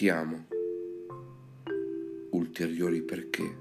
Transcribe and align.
Ti 0.00 0.08
amo. 0.08 0.46
Ulteriori 2.30 3.02
perché. 3.02 3.56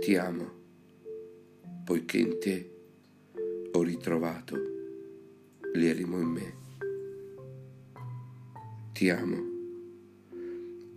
Ti 0.00 0.14
amo, 0.14 0.50
poiché 1.84 2.18
in 2.18 2.38
te 2.38 2.70
ho 3.72 3.82
ritrovato 3.82 4.56
l'erimo 5.72 6.20
in 6.20 6.28
me. 6.28 6.54
Ti 8.92 9.10
amo 9.10 9.36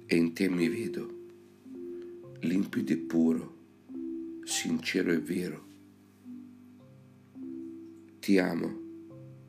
e 0.06 0.16
in 0.16 0.32
te 0.34 0.48
mi 0.48 0.70
vedo, 0.70 1.10
limpido 2.42 2.94
e 2.94 2.98
puro, 2.98 3.56
sincero 4.44 5.12
e 5.12 5.18
vero. 5.18 5.66
Ti 8.20 8.38
amo 8.38 8.80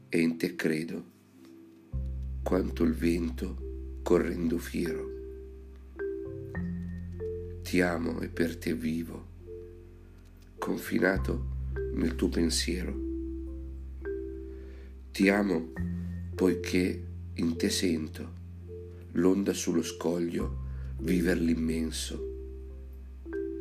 e 0.08 0.18
in 0.18 0.38
te 0.38 0.56
credo 0.56 1.12
quanto 2.42 2.82
il 2.82 2.92
vento 2.92 4.00
correndo 4.02 4.58
fiero. 4.58 5.10
Ti 7.62 7.80
amo 7.80 8.20
e 8.20 8.28
per 8.28 8.56
te 8.56 8.74
vivo, 8.74 9.26
confinato 10.58 11.46
nel 11.94 12.16
tuo 12.16 12.28
pensiero. 12.28 12.94
Ti 15.12 15.28
amo 15.28 15.72
poiché 16.34 17.06
in 17.34 17.56
te 17.56 17.70
sento 17.70 18.40
l'onda 19.12 19.52
sullo 19.52 19.82
scoglio 19.82 20.58
viver 20.98 21.40
l'immenso. 21.40 22.30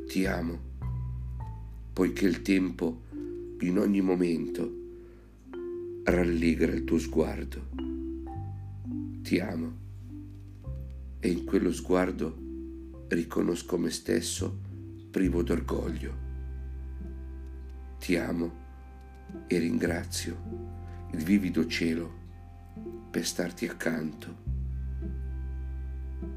Ti 0.08 0.26
amo 0.26 0.60
poiché 1.94 2.26
il 2.26 2.42
tempo 2.42 3.02
in 3.60 3.78
ogni 3.78 4.02
momento 4.02 4.80
rallegra 6.04 6.72
il 6.72 6.84
tuo 6.84 6.98
sguardo 6.98 7.91
ti 9.32 9.40
amo 9.40 9.78
e 11.22 11.30
in 11.30 11.46
quello 11.46 11.72
sguardo 11.72 13.06
riconosco 13.08 13.78
me 13.78 13.90
stesso 13.90 14.60
privo 15.10 15.42
d'orgoglio. 15.42 16.14
Ti 17.98 18.18
amo 18.18 18.52
e 19.48 19.58
ringrazio 19.58 21.08
il 21.14 21.24
vivido 21.24 21.66
cielo 21.66 22.14
per 23.10 23.26
starti 23.26 23.66
accanto. 23.68 24.36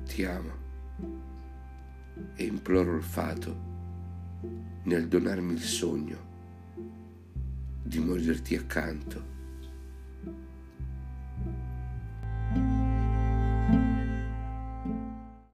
Ti 0.04 0.24
amo 0.24 0.52
e 2.36 2.44
imploro 2.44 2.94
il 2.94 3.02
fato 3.02 3.56
nel 4.84 5.08
donarmi 5.08 5.52
il 5.52 5.62
sogno 5.62 6.18
di 7.82 7.98
morirti 7.98 8.54
accanto. 8.54 9.33